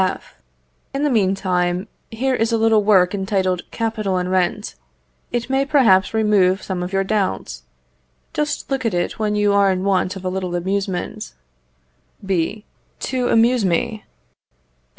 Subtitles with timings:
[0.03, 0.33] F.
[0.95, 4.73] In the meantime, here is a little work entitled Capital and Rent.
[5.31, 7.61] It may perhaps remove some of your doubts.
[8.33, 11.35] Just look at it, when you are in want of a little amusement.
[12.25, 12.65] B.
[13.01, 14.03] To amuse me?